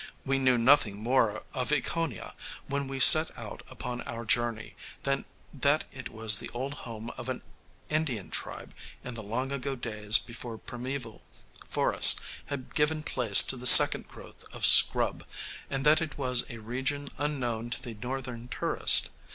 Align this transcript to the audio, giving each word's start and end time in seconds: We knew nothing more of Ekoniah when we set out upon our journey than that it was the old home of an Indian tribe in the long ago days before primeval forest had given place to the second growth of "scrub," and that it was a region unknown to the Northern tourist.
We 0.25 0.39
knew 0.39 0.57
nothing 0.57 0.97
more 0.97 1.43
of 1.53 1.69
Ekoniah 1.71 2.33
when 2.65 2.87
we 2.87 2.99
set 2.99 3.29
out 3.37 3.61
upon 3.69 4.01
our 4.01 4.25
journey 4.25 4.75
than 5.03 5.25
that 5.53 5.83
it 5.91 6.09
was 6.11 6.39
the 6.39 6.49
old 6.55 6.73
home 6.73 7.11
of 7.17 7.29
an 7.29 7.43
Indian 7.87 8.31
tribe 8.31 8.73
in 9.03 9.13
the 9.13 9.21
long 9.21 9.51
ago 9.51 9.75
days 9.75 10.17
before 10.17 10.57
primeval 10.57 11.21
forest 11.67 12.19
had 12.47 12.73
given 12.73 13.03
place 13.03 13.43
to 13.43 13.55
the 13.55 13.67
second 13.67 14.07
growth 14.07 14.43
of 14.51 14.65
"scrub," 14.65 15.23
and 15.69 15.85
that 15.85 16.01
it 16.01 16.17
was 16.17 16.45
a 16.49 16.57
region 16.57 17.09
unknown 17.19 17.69
to 17.69 17.79
the 17.83 17.93
Northern 17.93 18.47
tourist. 18.47 19.09